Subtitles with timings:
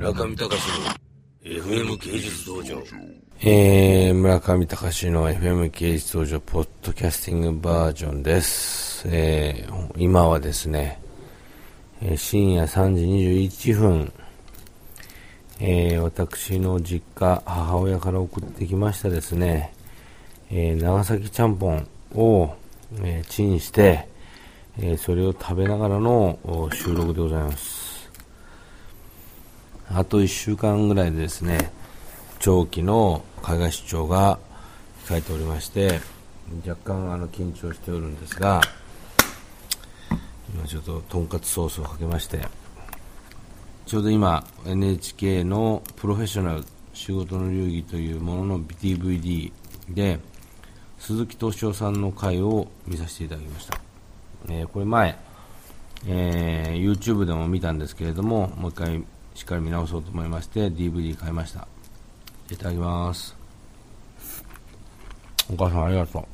[0.00, 0.94] 村上隆の
[1.44, 2.82] FM 芸術道場。
[3.42, 9.06] えー、村上隆の FM 芸術道場ポッドキャスティングバージョンです。
[9.08, 11.02] えー、今はですね、
[12.00, 14.12] えー深夜3時21分、
[15.60, 19.74] えー、私の実家、母親から送ってきましたですね、
[20.50, 22.54] えー、長崎ちゃんぽんを、
[23.02, 24.08] えーチンして、
[24.78, 26.38] えーそれを食べながらの
[26.72, 27.79] 収録でございます。
[29.92, 31.72] あと1週間ぐらいでですね、
[32.38, 34.38] 長期の海外出張が
[35.06, 36.00] 控えておりまして、
[36.64, 38.60] 若干あの緊張しておるんですが、
[40.54, 42.46] 今ちょっととんかつソースをかけまして、
[43.84, 46.64] ちょうど今 NHK のプロフェッショナル
[46.94, 49.52] 仕事の流儀というものの DVD
[49.88, 50.20] で
[51.00, 53.80] 鈴木敏夫さんの回を見させていただきました。
[54.48, 55.18] えーこれ前、
[56.06, 59.02] えー YouTube でも見たんですけれども、もう一回
[59.34, 61.66] しっかり見直そうと思いまして DVD 買いました。
[62.50, 63.36] いただきます。
[65.52, 66.24] お母さんありがとう。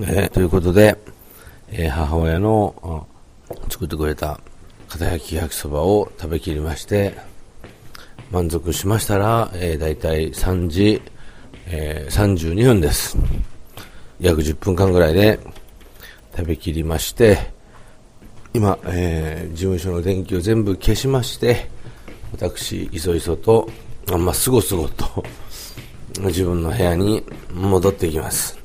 [0.00, 0.96] えーということで、
[1.68, 3.06] えー母親の
[3.68, 4.40] 作ってくれた
[4.88, 7.14] 片焼き焼きそばを食べきりまして、
[8.30, 11.02] 満足しましたら、えー、だいたい3時、
[11.66, 13.16] えー32分です。
[14.20, 15.38] 約10分間ぐらいで
[16.36, 17.38] 食べきりまして、
[18.54, 21.70] 今、えー事務所の電気を全部消しまして、
[22.32, 23.68] 私、いそいそと、
[24.10, 25.22] あま、すごすごと、
[26.20, 28.58] 自分の部屋に戻っていきます。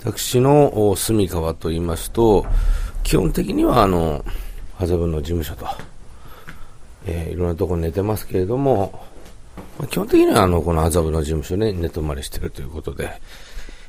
[0.00, 2.46] 私の住みはと言いますと、
[3.02, 4.24] 基本的にはあの、
[4.78, 5.66] 麻布の事務所と、
[7.06, 9.11] えーいろんなところに寝てますけれども、
[9.78, 13.10] まあ基本的にはあの、この麻布の事務所で寝泊まりしてるということで、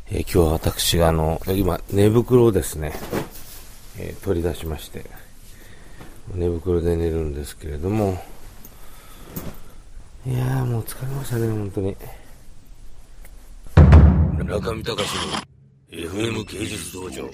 [0.09, 2.93] えー今日は私があの、今、寝袋をですね、
[3.97, 5.05] えー取り出しまして、
[6.33, 8.21] 寝袋で寝るんですけれども、
[10.25, 11.97] いやーもう疲れましたね、本当に。
[14.37, 14.97] 村上隆の
[15.91, 17.29] FM 芸術道場。